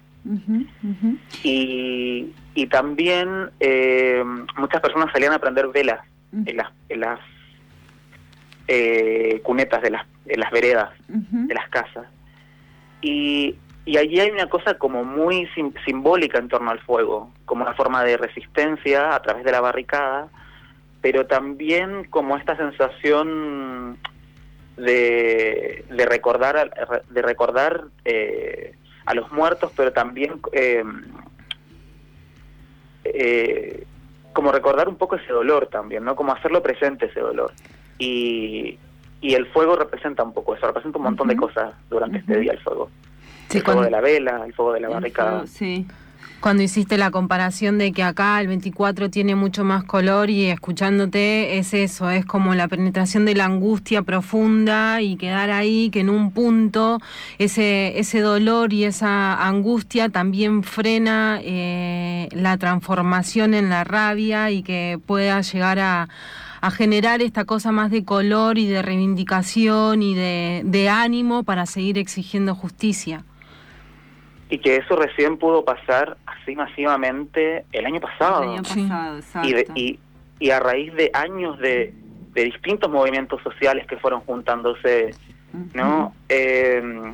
Y, 1.43 2.31
y 2.55 2.67
también 2.67 3.49
eh, 3.59 4.23
muchas 4.57 4.81
personas 4.81 5.11
salían 5.11 5.33
a 5.33 5.39
prender 5.39 5.67
velas 5.67 5.99
en 6.31 6.57
las, 6.57 6.71
en 6.89 6.99
las 7.01 7.19
eh, 8.67 9.41
cunetas 9.43 9.81
de 9.81 9.91
las, 9.91 10.05
de 10.25 10.37
las 10.37 10.51
veredas, 10.51 10.91
de 11.07 11.53
las 11.53 11.67
casas. 11.69 12.05
Y, 13.01 13.55
y 13.85 13.97
allí 13.97 14.19
hay 14.19 14.29
una 14.31 14.47
cosa 14.47 14.75
como 14.75 15.03
muy 15.03 15.49
simbólica 15.85 16.37
en 16.37 16.47
torno 16.47 16.71
al 16.71 16.79
fuego, 16.79 17.31
como 17.45 17.63
una 17.63 17.73
forma 17.73 18.03
de 18.03 18.15
resistencia 18.15 19.13
a 19.13 19.21
través 19.21 19.43
de 19.43 19.51
la 19.51 19.59
barricada, 19.59 20.29
pero 21.01 21.25
también 21.25 22.05
como 22.05 22.37
esta 22.37 22.55
sensación 22.55 23.97
de, 24.77 25.85
de 25.89 26.05
recordar 26.05 26.71
de 27.09 27.21
recordar 27.21 27.85
eh, 28.05 28.75
a 29.05 29.13
los 29.13 29.31
muertos 29.31 29.71
pero 29.75 29.91
también 29.93 30.39
eh, 30.51 30.83
eh, 33.03 33.85
como 34.33 34.51
recordar 34.51 34.89
un 34.89 34.95
poco 34.95 35.15
ese 35.15 35.31
dolor 35.31 35.67
también 35.67 36.03
no 36.03 36.15
como 36.15 36.33
hacerlo 36.33 36.61
presente 36.63 37.07
ese 37.07 37.19
dolor. 37.19 37.53
Y, 37.99 38.79
y 39.21 39.35
el 39.35 39.45
fuego 39.47 39.75
representa 39.75 40.23
un 40.23 40.33
poco 40.33 40.55
eso 40.55 40.67
representa 40.67 40.97
un 40.97 41.03
montón 41.05 41.27
de 41.27 41.35
cosas 41.35 41.73
durante 41.89 42.17
este 42.17 42.39
día 42.39 42.53
el 42.53 42.59
fuego. 42.59 42.89
El 43.53 43.61
fuego 43.61 43.81
de 43.83 43.91
la 43.91 44.01
vela 44.01 44.43
el 44.45 44.53
fuego 44.53 44.73
de 44.73 44.79
la 44.79 44.89
barricada 44.89 45.45
sí 45.45 45.85
cuando 46.43 46.61
hiciste 46.61 46.97
la 46.97 47.09
comparación 47.09 47.77
de 47.77 47.93
que 47.93 48.03
acá 48.03 48.41
el 48.41 48.47
24 48.47 49.09
tiene 49.09 49.33
mucho 49.33 49.63
más 49.63 49.85
color 49.85 50.29
y 50.29 50.47
escuchándote 50.47 51.57
es 51.57 51.73
eso, 51.73 52.09
es 52.09 52.25
como 52.25 52.53
la 52.53 52.67
penetración 52.67 53.23
de 53.23 53.33
la 53.33 53.45
angustia 53.45 54.01
profunda 54.01 55.01
y 55.01 55.15
quedar 55.15 55.51
ahí, 55.51 55.89
que 55.89 56.01
en 56.01 56.09
un 56.09 56.31
punto 56.31 56.99
ese, 57.37 57.97
ese 57.97 58.19
dolor 58.19 58.73
y 58.73 58.83
esa 58.83 59.41
angustia 59.47 60.09
también 60.09 60.63
frena 60.63 61.39
eh, 61.41 62.27
la 62.33 62.57
transformación 62.57 63.53
en 63.53 63.69
la 63.69 63.85
rabia 63.85 64.51
y 64.51 64.63
que 64.63 64.99
pueda 65.05 65.39
llegar 65.39 65.79
a 65.79 66.09
a 66.59 66.71
generar 66.71 67.21
esta 67.21 67.43
cosa 67.43 67.73
más 67.73 67.91
de 67.91 68.05
color 68.05 68.57
y 68.57 68.67
de 68.67 68.81
reivindicación 68.81 70.01
y 70.01 70.15
de, 70.15 70.89
ánimo 70.89 71.43
para 71.43 71.65
seguir 71.65 71.97
exigiendo 71.97 72.55
justicia. 72.55 73.25
Y 74.53 74.59
que 74.59 74.75
eso 74.75 74.95
recién 74.95 75.37
pudo 75.37 75.65
pasar 75.65 76.15
así 76.27 76.55
masivamente 76.55 77.65
el 77.71 77.87
año 77.87 77.99
pasado. 77.99 78.43
El 78.43 78.49
año 78.49 78.61
pasado, 78.61 79.17
exacto. 79.17 79.49
Y, 79.73 79.99
y, 80.39 80.49
a 80.51 80.59
raíz 80.59 80.93
de 80.93 81.09
años 81.11 81.57
de, 81.57 81.91
de 82.33 82.43
distintos 82.43 82.91
movimientos 82.91 83.41
sociales 83.41 83.87
que 83.87 83.97
fueron 83.97 84.21
juntándose, 84.21 85.15
¿no? 85.73 86.13
eh, 86.29 87.13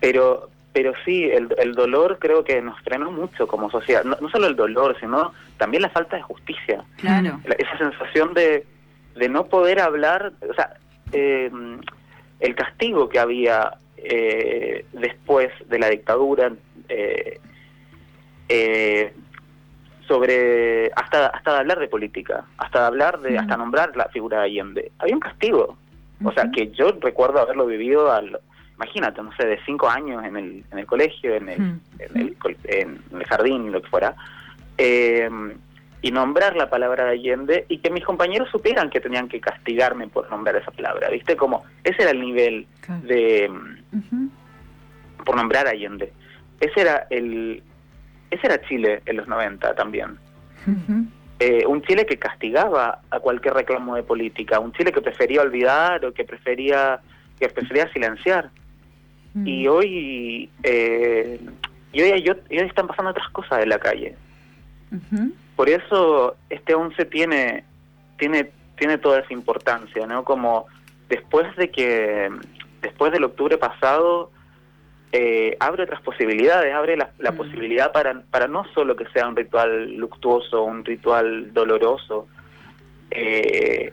pero 0.00 0.48
pero 0.72 0.92
sí, 1.04 1.24
el, 1.24 1.54
el, 1.58 1.74
dolor 1.74 2.18
creo 2.18 2.42
que 2.42 2.62
nos 2.62 2.80
frenó 2.80 3.10
mucho 3.10 3.46
como 3.46 3.70
sociedad. 3.70 4.04
No, 4.04 4.16
solo 4.30 4.46
el 4.46 4.56
dolor, 4.56 4.96
sino 5.00 5.32
también 5.58 5.82
la 5.82 5.90
falta 5.90 6.16
de 6.16 6.22
justicia. 6.22 6.84
Claro. 6.96 7.40
esa 7.58 7.76
sensación 7.76 8.32
de, 8.32 8.64
de 9.14 9.28
no 9.28 9.46
poder 9.46 9.80
hablar, 9.80 10.32
o 10.48 10.54
sea, 10.54 10.74
eh, 11.12 11.50
el 12.40 12.54
castigo 12.54 13.10
que 13.10 13.18
había 13.18 13.76
eh, 14.02 14.84
después 14.92 15.50
de 15.68 15.78
la 15.78 15.90
dictadura, 15.90 16.52
eh, 16.88 17.40
sobre 20.06 20.90
hasta 20.96 21.26
hasta 21.26 21.52
de 21.52 21.58
hablar 21.58 21.78
de 21.78 21.88
política, 21.88 22.44
hasta 22.56 22.80
de 22.80 22.86
hablar 22.86 23.20
de, 23.20 23.38
hasta 23.38 23.56
nombrar 23.56 23.96
la 23.96 24.08
figura 24.08 24.38
de 24.38 24.44
Allende. 24.44 24.92
Había 24.98 25.14
un 25.14 25.20
castigo. 25.20 25.76
O 26.24 26.32
sea, 26.32 26.50
que 26.50 26.72
yo 26.72 26.90
recuerdo 27.00 27.38
haberlo 27.38 27.66
vivido 27.66 28.10
al, 28.10 28.40
imagínate, 28.74 29.22
no 29.22 29.30
sé, 29.36 29.46
de 29.46 29.60
cinco 29.64 29.88
años 29.88 30.24
en 30.24 30.36
el, 30.36 30.64
en 30.72 30.78
el 30.78 30.86
colegio, 30.86 31.34
en 31.34 31.48
el, 31.48 31.60
hmm. 31.60 31.80
en, 31.98 32.16
el, 32.16 32.36
en 32.64 33.00
el 33.12 33.24
jardín, 33.24 33.70
lo 33.70 33.80
que 33.82 33.88
fuera, 33.88 34.16
eh, 34.78 35.28
y 36.00 36.12
nombrar 36.12 36.56
la 36.56 36.70
palabra 36.70 37.04
de 37.04 37.10
Allende 37.12 37.66
y 37.68 37.78
que 37.78 37.90
mis 37.90 38.04
compañeros 38.04 38.48
supieran 38.50 38.90
que 38.90 39.00
tenían 39.00 39.28
que 39.28 39.40
castigarme 39.40 40.08
por 40.08 40.30
nombrar 40.30 40.56
esa 40.56 40.70
palabra, 40.70 41.08
¿viste? 41.10 41.36
Como 41.36 41.64
ese 41.82 42.02
era 42.02 42.12
el 42.12 42.20
nivel 42.20 42.66
de... 43.02 43.50
por 45.24 45.36
nombrar 45.36 45.66
Allende. 45.66 46.12
Ese 46.60 46.80
era 46.80 47.06
el... 47.10 47.62
Ese 48.30 48.46
era 48.46 48.60
Chile 48.68 49.02
en 49.06 49.16
los 49.16 49.26
90 49.26 49.74
también. 49.74 50.18
Eh, 51.40 51.64
un 51.66 51.82
Chile 51.82 52.04
que 52.04 52.18
castigaba 52.18 53.00
a 53.10 53.20
cualquier 53.20 53.54
reclamo 53.54 53.96
de 53.96 54.02
política, 54.02 54.60
un 54.60 54.72
Chile 54.72 54.92
que 54.92 55.00
prefería 55.00 55.40
olvidar 55.40 56.04
o 56.04 56.12
que 56.12 56.24
prefería 56.24 57.00
que 57.38 57.48
prefería 57.48 57.90
silenciar. 57.92 58.50
Y 59.44 59.66
mm. 59.66 59.70
hoy, 59.70 60.50
eh, 60.62 61.40
y 61.92 62.02
hoy, 62.02 62.28
hoy, 62.28 62.36
están 62.50 62.86
pasando 62.86 63.10
otras 63.10 63.28
cosas 63.30 63.62
en 63.62 63.68
la 63.68 63.78
calle. 63.78 64.16
Por 65.58 65.68
eso 65.68 66.36
este 66.50 66.76
11 66.76 67.04
tiene, 67.06 67.64
tiene, 68.16 68.52
tiene 68.76 68.96
toda 68.96 69.18
esa 69.18 69.32
importancia, 69.32 70.06
¿no? 70.06 70.22
Como 70.22 70.66
después 71.08 71.48
de 71.56 71.72
que, 71.72 72.30
después 72.80 73.10
del 73.10 73.24
octubre 73.24 73.58
pasado, 73.58 74.30
eh, 75.10 75.56
abre 75.58 75.82
otras 75.82 76.00
posibilidades, 76.02 76.72
abre 76.72 76.96
la, 76.96 77.10
la 77.18 77.32
mm. 77.32 77.36
posibilidad 77.36 77.90
para, 77.90 78.22
para 78.30 78.46
no 78.46 78.66
solo 78.72 78.94
que 78.94 79.06
sea 79.08 79.26
un 79.26 79.34
ritual 79.34 79.96
luctuoso, 79.96 80.62
un 80.62 80.84
ritual 80.84 81.52
doloroso, 81.52 82.28
eh, 83.10 83.92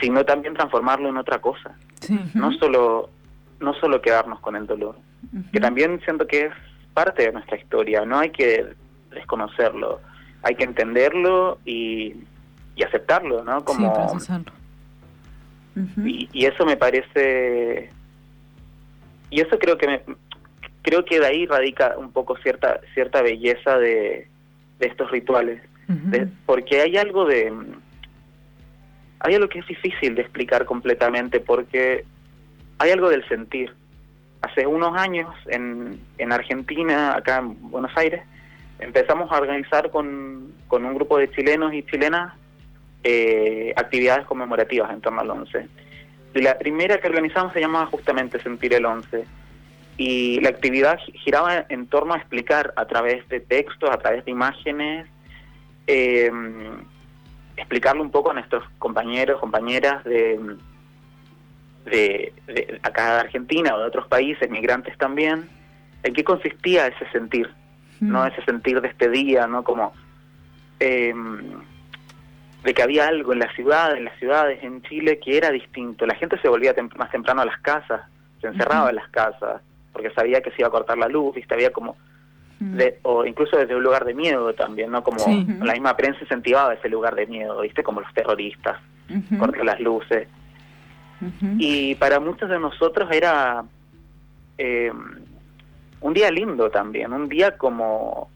sino 0.00 0.24
también 0.24 0.54
transformarlo 0.54 1.08
en 1.08 1.18
otra 1.18 1.38
cosa. 1.38 1.70
No 2.34 2.50
solo 2.54 3.10
no 3.60 3.74
solo 3.74 4.02
quedarnos 4.02 4.40
con 4.40 4.56
el 4.56 4.66
dolor, 4.66 4.96
que 5.52 5.60
también 5.60 6.00
siento 6.00 6.26
que 6.26 6.46
es 6.46 6.52
parte 6.94 7.26
de 7.26 7.32
nuestra 7.32 7.58
historia, 7.58 8.04
no 8.04 8.18
hay 8.18 8.30
que 8.30 8.74
desconocerlo, 9.12 10.00
hay 10.42 10.54
que 10.54 10.64
entenderlo 10.64 11.58
y, 11.64 12.14
y 12.76 12.82
aceptarlo, 12.82 13.44
¿no? 13.44 13.64
Como 13.64 14.18
y, 16.04 16.28
y, 16.32 16.46
eso 16.46 16.66
me 16.66 16.76
parece 16.76 17.90
y 19.30 19.40
eso 19.40 19.58
creo 19.58 19.78
que 19.78 19.86
me, 19.86 20.02
creo 20.82 21.04
que 21.04 21.20
de 21.20 21.26
ahí 21.26 21.46
radica 21.46 21.96
un 21.96 22.12
poco 22.12 22.36
cierta 22.38 22.80
cierta 22.94 23.22
belleza 23.22 23.78
de, 23.78 24.28
de 24.78 24.86
estos 24.86 25.10
rituales, 25.10 25.62
porque 26.46 26.80
hay 26.80 26.96
algo 26.96 27.24
de 27.24 27.52
hay 29.20 29.34
algo 29.34 29.48
que 29.48 29.60
es 29.60 29.66
difícil 29.66 30.14
de 30.14 30.22
explicar 30.22 30.64
completamente 30.64 31.40
porque 31.40 32.04
hay 32.78 32.90
algo 32.90 33.10
del 33.10 33.26
sentir. 33.28 33.74
Hace 34.40 34.66
unos 34.66 34.96
años 34.96 35.28
en, 35.46 36.00
en 36.16 36.32
Argentina, 36.32 37.14
acá 37.14 37.38
en 37.38 37.70
Buenos 37.70 37.92
Aires, 37.94 38.22
empezamos 38.80 39.30
a 39.30 39.38
organizar 39.38 39.90
con, 39.90 40.52
con 40.68 40.84
un 40.84 40.94
grupo 40.94 41.18
de 41.18 41.30
chilenos 41.30 41.72
y 41.72 41.82
chilenas 41.82 42.34
eh, 43.02 43.72
actividades 43.76 44.26
conmemorativas 44.26 44.90
en 44.92 45.00
torno 45.00 45.20
al 45.20 45.30
11. 45.30 45.68
Y 46.34 46.42
la 46.42 46.58
primera 46.58 46.98
que 46.98 47.08
organizamos 47.08 47.52
se 47.52 47.60
llamaba 47.60 47.86
justamente 47.86 48.40
Sentir 48.40 48.74
el 48.74 48.84
11. 48.84 49.24
Y 49.96 50.40
la 50.40 50.50
actividad 50.50 50.98
giraba 51.24 51.66
en 51.68 51.86
torno 51.86 52.14
a 52.14 52.18
explicar 52.18 52.72
a 52.76 52.86
través 52.86 53.28
de 53.28 53.40
textos, 53.40 53.90
a 53.90 53.98
través 53.98 54.24
de 54.24 54.30
imágenes, 54.30 55.06
eh, 55.86 56.30
explicarle 57.56 58.00
un 58.00 58.10
poco 58.10 58.30
a 58.30 58.34
nuestros 58.34 58.64
compañeros, 58.78 59.40
compañeras 59.40 60.02
de, 60.04 60.38
de, 61.86 62.32
acá 62.82 63.14
de 63.14 63.20
Argentina 63.20 63.74
o 63.74 63.80
de 63.80 63.86
otros 63.86 64.06
países, 64.06 64.48
migrantes 64.50 64.96
también, 64.96 65.48
en 66.02 66.14
qué 66.14 66.24
consistía 66.24 66.86
ese 66.86 67.10
sentir, 67.10 67.50
¿no? 68.00 68.26
Ese 68.26 68.42
sentir 68.44 68.80
de 68.80 68.88
este 68.88 69.08
día, 69.08 69.46
¿no? 69.46 69.62
Como 69.62 69.92
em, 70.78 71.60
de 72.64 72.74
que 72.74 72.82
había 72.82 73.08
algo 73.08 73.32
en 73.32 73.38
la 73.38 73.52
ciudad, 73.54 73.96
en 73.96 74.04
las 74.04 74.18
ciudades, 74.18 74.62
en 74.62 74.82
Chile, 74.82 75.18
que 75.18 75.36
era 75.36 75.50
distinto. 75.50 76.06
La 76.06 76.14
gente 76.14 76.38
se 76.40 76.48
volvía 76.48 76.74
más 76.96 77.10
temprano 77.10 77.42
a 77.42 77.46
las 77.46 77.58
casas, 77.60 78.02
se 78.40 78.48
encerraba 78.48 78.90
en 78.90 78.96
las 78.96 79.08
casas, 79.08 79.62
porque 79.92 80.10
sabía 80.10 80.40
que 80.40 80.50
se 80.50 80.56
iba 80.58 80.68
a 80.68 80.72
cortar 80.72 80.98
la 80.98 81.08
luz, 81.08 81.34
¿viste? 81.34 81.54
Había 81.54 81.72
como... 81.72 81.96
o 83.02 83.24
incluso 83.24 83.56
desde 83.56 83.74
un 83.74 83.82
lugar 83.82 84.04
de 84.04 84.14
miedo 84.14 84.52
también, 84.54 84.90
¿no? 84.90 85.02
Como 85.02 85.18
la 85.62 85.72
misma 85.72 85.96
prensa 85.96 86.20
incentivaba 86.20 86.74
ese 86.74 86.88
lugar 86.88 87.14
de 87.14 87.26
miedo, 87.26 87.60
¿viste? 87.60 87.82
Como 87.82 88.00
los 88.00 88.12
terroristas, 88.12 88.78
cortar 89.38 89.64
las 89.64 89.80
luces. 89.80 90.28
Y 91.58 91.94
para 91.96 92.20
muchos 92.20 92.48
de 92.48 92.58
nosotros 92.58 93.10
era 93.12 93.64
eh, 94.58 94.92
un 96.00 96.14
día 96.14 96.30
lindo 96.30 96.70
también, 96.70 97.12
un 97.12 97.28
día 97.28 97.56
como... 97.56 98.30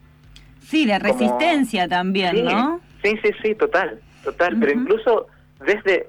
Sí, 0.60 0.86
de 0.86 0.98
resistencia 0.98 1.88
también, 1.88 2.44
¿no? 2.44 2.80
Sí, 3.02 3.18
sí, 3.22 3.30
sí, 3.42 3.54
total, 3.54 4.00
total, 4.22 4.56
pero 4.58 4.72
incluso 4.72 5.26
desde, 5.64 6.08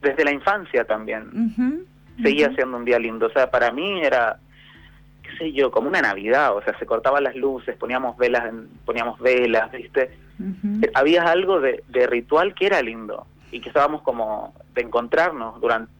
desde 0.00 0.24
la 0.24 0.32
infancia 0.32 0.84
también 0.84 1.84
seguía 2.22 2.54
siendo 2.54 2.76
un 2.76 2.84
día 2.84 2.98
lindo. 2.98 3.26
O 3.26 3.30
sea, 3.30 3.50
para 3.50 3.72
mí 3.72 4.00
era, 4.02 4.38
qué 5.22 5.36
sé 5.36 5.52
yo, 5.52 5.72
como 5.72 5.88
una 5.88 6.00
Navidad, 6.00 6.56
o 6.56 6.62
sea, 6.62 6.78
se 6.78 6.86
cortaban 6.86 7.24
las 7.24 7.34
luces, 7.34 7.76
poníamos 7.76 8.16
velas, 8.16 8.52
poníamos 8.84 9.18
velas, 9.18 9.72
¿viste? 9.72 10.16
Había 10.94 11.24
algo 11.24 11.60
de, 11.60 11.82
de 11.88 12.06
ritual 12.06 12.54
que 12.54 12.66
era 12.66 12.82
lindo 12.82 13.26
y 13.50 13.60
que 13.60 13.68
estábamos 13.68 14.02
como 14.02 14.54
de 14.74 14.82
encontrarnos 14.82 15.60
durante 15.60 15.90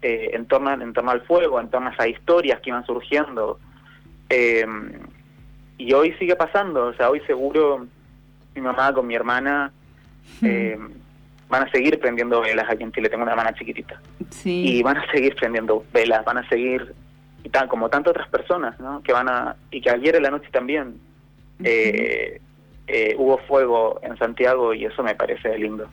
eh, 0.00 0.30
en, 0.32 0.46
torno, 0.46 0.72
en 0.72 0.92
torno 0.92 1.10
al 1.10 1.22
fuego, 1.22 1.60
en 1.60 1.68
torno 1.68 1.88
a 1.88 1.92
esas 1.92 2.08
historias 2.08 2.60
que 2.60 2.70
iban 2.70 2.86
surgiendo. 2.86 3.58
Eh, 4.34 4.66
y 5.76 5.92
hoy 5.92 6.14
sigue 6.14 6.34
pasando, 6.36 6.86
o 6.86 6.94
sea, 6.94 7.10
hoy 7.10 7.20
seguro 7.26 7.86
mi 8.54 8.62
mamá 8.62 8.92
con 8.94 9.06
mi 9.06 9.14
hermana 9.14 9.72
eh, 10.40 10.78
van 11.50 11.64
a 11.64 11.70
seguir 11.70 12.00
prendiendo 12.00 12.40
velas 12.40 12.70
aquí 12.70 12.82
en 12.82 12.92
Chile, 12.92 13.10
tengo 13.10 13.24
una 13.24 13.32
hermana 13.32 13.52
chiquitita. 13.52 14.00
Y 14.44 14.82
van 14.82 14.96
a 14.96 15.10
seguir 15.10 15.34
prendiendo 15.34 15.84
velas, 15.92 16.24
van 16.24 16.38
a 16.38 16.48
seguir, 16.48 16.94
y 17.44 17.50
tan, 17.50 17.68
como 17.68 17.90
tantas 17.90 18.12
otras 18.12 18.28
personas, 18.28 18.80
¿no? 18.80 19.02
Que 19.02 19.12
van 19.12 19.28
a, 19.28 19.56
y 19.70 19.82
que 19.82 19.90
ayer 19.90 20.16
en 20.16 20.22
la 20.22 20.30
noche 20.30 20.48
también 20.50 20.98
hubo 23.18 23.38
fuego 23.46 24.00
en 24.02 24.16
Santiago 24.16 24.72
y 24.72 24.86
eso 24.86 25.02
me 25.02 25.14
parece 25.14 25.58
lindo. 25.58 25.88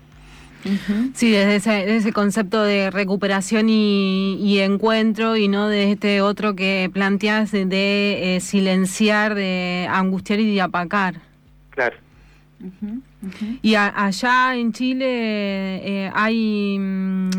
Sí, 1.14 1.32
desde 1.32 1.98
ese, 1.98 2.12
concepto 2.14 2.64
de 2.64 2.92
recuperación 2.92 3.70
y, 3.70 4.60
encuentro 4.60 5.38
y 5.38 5.48
no 5.48 5.68
de 5.68 5.92
este 5.92 6.22
otro 6.22 6.56
que 6.56 6.90
planteas 6.94 7.52
de, 7.52 8.36
eh, 8.36 8.40
silenciar, 8.42 9.36
de 9.36 9.88
angustiar 9.90 10.40
y 10.40 10.54
de 10.54 10.62
apacar. 10.62 11.16
Claro. 11.70 11.96
Y 13.62 13.76
allá 13.76 14.56
en 14.56 14.74
Chile 14.74 15.06
eh, 15.08 16.12
hay 16.14 16.78
mm, 16.78 17.30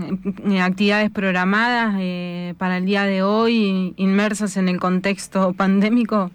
actividades 0.62 1.10
programadas 1.10 1.96
eh, 1.98 2.54
para 2.58 2.78
el 2.78 2.86
día 2.86 3.04
de 3.04 3.22
hoy 3.22 3.94
inmersas 3.96 4.56
en 4.56 4.68
el 4.68 4.80
contexto 4.80 5.52
pandémico. 5.52 6.30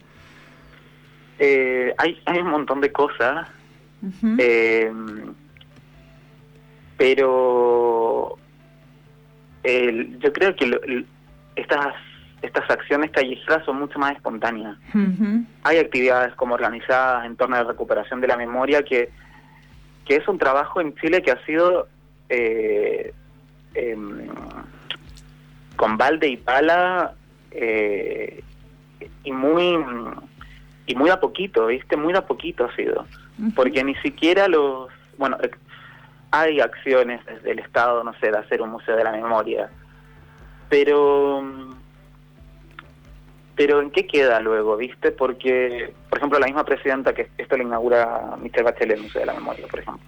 Eh, 1.38 1.94
hay, 1.98 2.20
hay 2.26 2.40
un 2.40 2.50
montón 2.50 2.82
de 2.82 2.92
cosas, 2.92 3.48
eh, 4.40 4.92
pero 6.98 8.38
yo 10.20 10.34
creo 10.34 10.56
que 10.56 11.06
estas 11.56 11.96
estas 12.42 12.70
acciones 12.70 13.12
callejeras 13.12 13.66
son 13.66 13.80
mucho 13.80 13.98
más 13.98 14.14
espontáneas. 14.14 14.78
Hay 15.64 15.78
actividades 15.78 16.34
como 16.36 16.54
organizadas 16.54 17.26
en 17.26 17.36
torno 17.36 17.56
a 17.56 17.64
la 17.64 17.70
recuperación 17.70 18.22
de 18.22 18.28
la 18.28 18.38
memoria 18.38 18.84
que, 18.84 19.10
que 20.06 20.18
es 20.18 20.28
un 20.28 20.38
trabajo 20.38 20.80
en 20.80 20.94
Chile 20.96 21.24
que 21.24 21.32
ha 21.32 21.44
sido 21.46 21.88
eh, 22.30 23.14
em, 23.74 24.28
con 25.76 25.98
balde 25.98 26.28
y 26.28 26.38
pala 26.38 27.14
eh, 27.52 28.44
y 29.24 29.32
muy 29.32 29.78
y 30.88 30.96
muy 30.96 31.10
a 31.10 31.20
poquito, 31.20 31.68
¿viste? 31.68 31.98
Muy 31.98 32.14
a 32.14 32.26
poquito 32.26 32.66
ha 32.66 32.76
sido. 32.76 33.08
Porque 33.56 33.84
ni 33.84 33.96
siquiera 33.96 34.48
los... 34.48 34.90
Bueno, 35.18 35.38
hay 36.40 36.60
acciones 36.60 37.26
desde 37.26 37.52
el 37.52 37.60
Estado, 37.60 38.04
no 38.04 38.14
sé, 38.20 38.32
de 38.32 38.38
hacer 38.38 38.62
un 38.62 38.72
museo 38.72 38.96
de 38.96 39.04
la 39.04 39.12
memoria. 39.12 39.70
Pero... 40.70 41.44
Pero 43.56 43.82
¿en 43.82 43.90
qué 43.90 44.06
queda 44.06 44.42
luego, 44.42 44.76
viste? 44.76 45.12
Porque, 45.14 45.94
por 46.10 46.18
ejemplo, 46.18 46.40
la 46.40 46.48
misma 46.48 46.66
presidenta, 46.66 47.14
que 47.14 47.30
esto 47.38 47.56
lo 47.56 47.64
inaugura 47.64 48.36
Michelle 48.42 48.64
Bachelet, 48.64 48.98
el 48.98 49.04
Museo 49.04 49.22
de 49.22 49.28
la 49.28 49.34
Memoria, 49.34 49.66
por 49.68 49.80
ejemplo. 49.80 50.06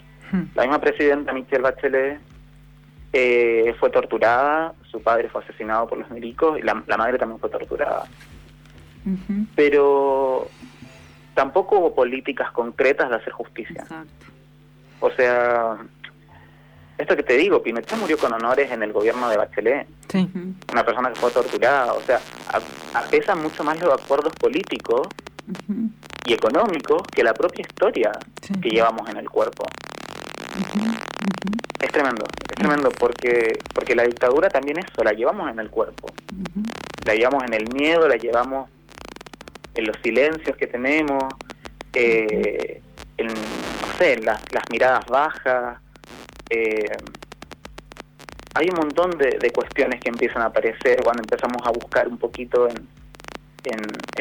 La 0.53 0.63
misma 0.63 0.81
presidenta, 0.81 1.31
Michelle 1.31 1.61
Bachelet, 1.61 2.19
eh, 3.13 3.73
fue 3.79 3.89
torturada, 3.89 4.73
su 4.91 5.01
padre 5.01 5.29
fue 5.29 5.41
asesinado 5.41 5.87
por 5.87 5.97
los 5.97 6.09
milicos 6.11 6.59
y 6.59 6.61
la, 6.61 6.73
madre 6.73 7.17
también 7.17 7.39
fue 7.39 7.49
torturada. 7.49 8.03
Pero 9.55 10.49
tampoco 11.33 11.79
hubo 11.79 11.95
políticas 11.95 12.51
concretas 12.51 13.09
de 13.09 13.15
hacer 13.15 13.31
justicia. 13.31 13.85
O 14.99 15.09
sea, 15.11 15.77
esto 16.97 17.15
que 17.15 17.23
te 17.23 17.37
digo, 17.37 17.61
Pinochet 17.61 17.97
murió 17.99 18.17
con 18.17 18.33
honores 18.33 18.71
en 18.71 18.81
el 18.81 18.91
gobierno 18.91 19.29
de 19.29 19.37
Bachelet. 19.37 19.87
Una 20.71 20.83
persona 20.83 21.13
que 21.13 21.19
fue 21.19 21.31
torturada. 21.31 21.93
O 21.93 22.01
sea, 22.01 22.19
pesan 23.11 23.41
mucho 23.41 23.63
más 23.63 23.79
los 23.79 23.93
acuerdos 24.01 24.33
políticos 24.33 25.07
y 26.25 26.33
económicos 26.33 27.03
que 27.13 27.23
la 27.23 27.33
propia 27.33 27.61
historia 27.61 28.11
que 28.61 28.69
llevamos 28.69 29.07
en 29.09 29.17
el 29.17 29.29
cuerpo. 29.29 29.65
Es 31.79 31.91
tremendo, 31.91 32.25
es 32.49 32.55
tremendo 32.55 32.89
porque 32.89 33.59
porque 33.73 33.95
la 33.95 34.03
dictadura 34.03 34.49
también 34.49 34.79
eso, 34.79 35.03
la 35.03 35.13
llevamos 35.13 35.51
en 35.51 35.59
el 35.59 35.69
cuerpo. 35.69 36.07
La 37.05 37.13
llevamos 37.13 37.43
en 37.43 37.53
el 37.53 37.71
miedo, 37.71 38.07
la 38.07 38.17
llevamos 38.17 38.69
en 39.75 39.85
los 39.85 39.95
silencios 40.03 40.57
que 40.57 40.65
tenemos, 40.65 41.23
eh, 41.93 42.81
en, 43.17 43.27
no 43.27 43.97
sé, 43.99 44.17
las, 44.17 44.41
las 44.51 44.63
miradas 44.71 45.05
bajas. 45.05 45.77
Eh, 46.49 46.85
hay 48.53 48.69
un 48.69 48.75
montón 48.75 49.11
de, 49.17 49.51
cuestiones 49.51 49.99
que 50.01 50.09
empiezan 50.09 50.41
a 50.41 50.45
aparecer 50.45 51.01
cuando 51.03 51.21
empezamos 51.21 51.61
a 51.65 51.71
buscar 51.71 52.07
un 52.07 52.17
poquito 52.17 52.67
en, 52.67 52.87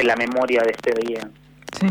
la 0.05 0.15
memoria 0.15 0.61
de 0.61 0.71
este 0.71 0.93
día. 0.93 1.29
Sí. 1.79 1.87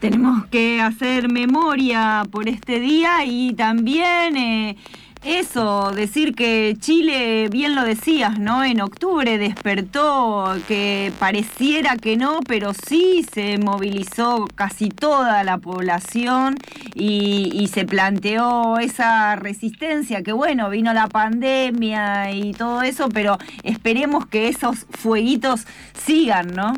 Tenemos 0.00 0.46
que 0.46 0.80
hacer 0.80 1.28
memoria 1.28 2.24
por 2.30 2.48
este 2.48 2.80
día 2.80 3.24
y 3.24 3.54
también 3.54 4.36
eh, 4.36 4.76
eso, 5.24 5.92
decir 5.92 6.34
que 6.34 6.74
Chile, 6.80 7.48
bien 7.48 7.76
lo 7.76 7.84
decías, 7.84 8.40
¿no? 8.40 8.64
En 8.64 8.80
octubre 8.80 9.38
despertó, 9.38 10.56
que 10.66 11.12
pareciera 11.20 11.96
que 11.96 12.16
no, 12.16 12.40
pero 12.48 12.72
sí 12.74 13.24
se 13.32 13.58
movilizó 13.58 14.46
casi 14.54 14.88
toda 14.88 15.44
la 15.44 15.58
población 15.58 16.56
y, 16.94 17.68
se 17.72 17.86
planteó 17.86 18.78
esa 18.78 19.36
resistencia, 19.36 20.22
que 20.22 20.32
bueno, 20.32 20.68
vino 20.68 20.92
la 20.92 21.06
pandemia 21.06 22.32
y 22.32 22.52
todo 22.52 22.82
eso, 22.82 23.08
pero 23.08 23.38
esperemos 23.62 24.26
que 24.26 24.48
esos 24.48 24.86
fueguitos 24.90 25.66
sigan, 25.94 26.48
¿no? 26.48 26.74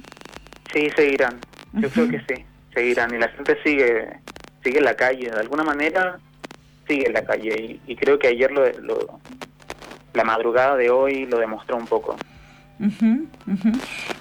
Sí, 0.73 0.88
seguirán, 0.95 1.40
yo 1.73 1.88
creo 1.88 2.09
que 2.09 2.21
sí, 2.29 2.45
seguirán 2.75 3.12
y 3.12 3.19
la 3.19 3.29
gente 3.29 3.57
sigue, 3.64 4.21
sigue 4.62 4.79
en 4.79 4.85
la 4.85 4.95
calle, 4.95 5.31
de 5.31 5.40
alguna 5.40 5.64
manera 5.64 6.21
sigue 6.87 7.07
en 7.07 7.12
la 7.12 7.25
calle 7.25 7.81
y, 7.87 7.97
creo 7.97 8.18
que 8.18 8.29
ayer 8.29 8.51
lo, 8.51 8.64
la 10.12 10.25
madrugada 10.25 10.77
de 10.77 10.90
hoy 10.90 11.27
lo 11.27 11.38
demostró 11.38 11.77
un 11.77 11.87
poco. 11.87 12.16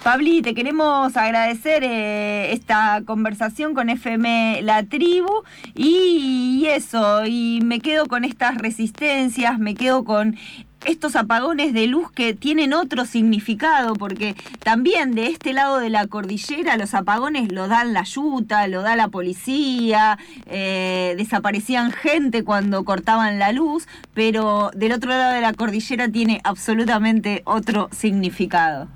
Pabli, 0.02 0.40
te 0.40 0.54
queremos 0.54 1.16
agradecer 1.16 1.82
eh, 1.82 2.52
esta 2.52 3.02
conversación 3.04 3.74
con 3.74 3.88
FM 3.90 4.62
La 4.62 4.84
Tribu 4.84 5.42
y, 5.74 6.64
eso, 6.68 7.26
y 7.26 7.60
me 7.64 7.80
quedo 7.80 8.06
con 8.06 8.24
estas 8.24 8.58
resistencias, 8.58 9.58
me 9.58 9.74
quedo 9.74 10.04
con 10.04 10.36
estos 10.84 11.16
apagones 11.16 11.72
de 11.72 11.86
luz 11.86 12.10
que 12.10 12.34
tienen 12.34 12.72
otro 12.72 13.04
significado, 13.04 13.94
porque 13.94 14.34
también 14.62 15.14
de 15.14 15.26
este 15.26 15.52
lado 15.52 15.78
de 15.78 15.90
la 15.90 16.06
cordillera 16.06 16.76
los 16.76 16.94
apagones 16.94 17.52
lo 17.52 17.68
dan 17.68 17.92
la 17.92 18.04
yuta, 18.04 18.66
lo 18.68 18.82
da 18.82 18.96
la 18.96 19.08
policía, 19.08 20.18
eh, 20.46 21.14
desaparecían 21.16 21.92
gente 21.92 22.44
cuando 22.44 22.84
cortaban 22.84 23.38
la 23.38 23.52
luz, 23.52 23.88
pero 24.14 24.70
del 24.74 24.92
otro 24.92 25.10
lado 25.10 25.32
de 25.34 25.40
la 25.40 25.52
cordillera 25.52 26.08
tiene 26.08 26.40
absolutamente 26.44 27.42
otro 27.44 27.88
significado. 27.92 28.88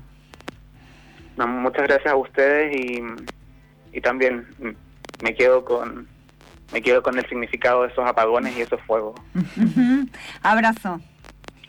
muchas 1.37 1.83
gracias 1.83 2.13
a 2.13 2.15
ustedes 2.15 2.75
y, 2.75 3.01
y 3.93 4.01
también 4.01 4.45
me 5.21 5.33
quedo 5.35 5.65
con 5.65 6.07
me 6.71 6.81
quedo 6.81 7.01
con 7.01 7.17
el 7.17 7.27
significado 7.27 7.81
de 7.81 7.89
esos 7.89 8.05
apagones 8.05 8.55
y 8.55 8.61
esos 8.61 8.79
fuegos. 8.81 9.19
Abrazo. 10.43 11.01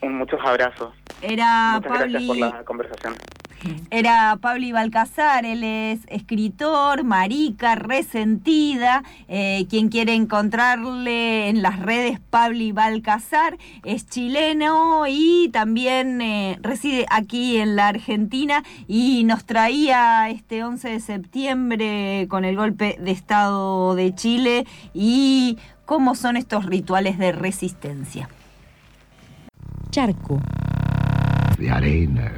Muchos 0.02 0.40
abrazos. 0.44 0.94
Era 1.22 1.80
Muchas 1.82 1.98
gracias 1.98 2.22
por 2.24 2.36
la 2.36 2.64
conversación. 2.64 3.14
Era 3.90 4.38
Pablo 4.40 4.66
Balcazar, 4.72 5.44
él 5.44 5.64
es 5.64 6.00
escritor, 6.08 7.04
marica, 7.04 7.74
resentida. 7.74 9.02
Eh, 9.28 9.66
quien 9.68 9.88
quiere 9.88 10.14
encontrarle 10.14 11.48
en 11.48 11.62
las 11.62 11.78
redes, 11.80 12.20
Pablo 12.30 12.64
Balcazar, 12.72 13.58
es 13.84 14.08
chileno 14.08 15.04
y 15.08 15.50
también 15.52 16.20
eh, 16.20 16.58
reside 16.60 17.06
aquí 17.10 17.58
en 17.58 17.76
la 17.76 17.88
Argentina 17.88 18.62
y 18.88 19.24
nos 19.24 19.44
traía 19.44 20.28
este 20.30 20.64
11 20.64 20.88
de 20.88 21.00
septiembre 21.00 22.26
con 22.28 22.44
el 22.44 22.56
golpe 22.56 22.96
de 23.00 23.10
Estado 23.10 23.94
de 23.94 24.14
Chile 24.14 24.66
y 24.94 25.58
cómo 25.84 26.14
son 26.14 26.36
estos 26.36 26.66
rituales 26.66 27.18
de 27.18 27.32
resistencia 27.32 28.28
charco. 29.90 30.40
De 31.58 31.70
arena 31.70 32.32